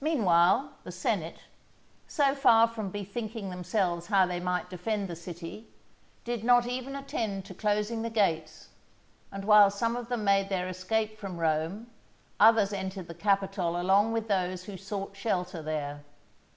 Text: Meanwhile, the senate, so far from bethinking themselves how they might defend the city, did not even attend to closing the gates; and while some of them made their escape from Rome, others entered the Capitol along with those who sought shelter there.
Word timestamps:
Meanwhile, 0.00 0.74
the 0.84 0.92
senate, 0.92 1.46
so 2.06 2.36
far 2.36 2.68
from 2.68 2.90
bethinking 2.92 3.50
themselves 3.50 4.06
how 4.06 4.26
they 4.26 4.38
might 4.38 4.70
defend 4.70 5.08
the 5.08 5.16
city, 5.16 5.66
did 6.22 6.44
not 6.44 6.68
even 6.68 6.94
attend 6.94 7.44
to 7.46 7.52
closing 7.54 8.02
the 8.02 8.10
gates; 8.10 8.68
and 9.32 9.44
while 9.44 9.72
some 9.72 9.96
of 9.96 10.08
them 10.08 10.22
made 10.22 10.50
their 10.50 10.68
escape 10.68 11.18
from 11.18 11.38
Rome, 11.38 11.88
others 12.38 12.72
entered 12.72 13.08
the 13.08 13.14
Capitol 13.14 13.80
along 13.80 14.12
with 14.12 14.28
those 14.28 14.66
who 14.66 14.76
sought 14.76 15.16
shelter 15.16 15.62
there. 15.62 16.04